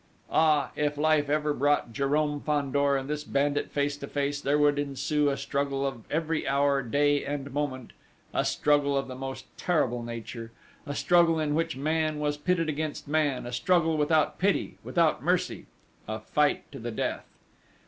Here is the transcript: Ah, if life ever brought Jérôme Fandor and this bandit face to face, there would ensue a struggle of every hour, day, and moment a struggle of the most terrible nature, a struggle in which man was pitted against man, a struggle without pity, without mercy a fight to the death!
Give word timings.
Ah, 0.31 0.71
if 0.75 0.97
life 0.97 1.29
ever 1.29 1.53
brought 1.53 1.93
Jérôme 1.93 2.43
Fandor 2.43 2.97
and 2.97 3.07
this 3.07 3.23
bandit 3.23 3.69
face 3.69 3.95
to 3.97 4.07
face, 4.07 4.41
there 4.41 4.57
would 4.57 4.79
ensue 4.79 5.29
a 5.29 5.37
struggle 5.37 5.85
of 5.85 6.05
every 6.09 6.47
hour, 6.47 6.81
day, 6.81 7.23
and 7.23 7.53
moment 7.53 7.93
a 8.33 8.43
struggle 8.43 8.97
of 8.97 9.07
the 9.07 9.13
most 9.13 9.45
terrible 9.59 10.01
nature, 10.01 10.51
a 10.87 10.95
struggle 10.95 11.39
in 11.39 11.53
which 11.53 11.77
man 11.77 12.17
was 12.19 12.35
pitted 12.35 12.67
against 12.67 13.07
man, 13.07 13.45
a 13.45 13.51
struggle 13.53 13.95
without 13.95 14.39
pity, 14.39 14.79
without 14.83 15.21
mercy 15.21 15.67
a 16.07 16.17
fight 16.19 16.63
to 16.71 16.79
the 16.79 16.89
death! 16.91 17.27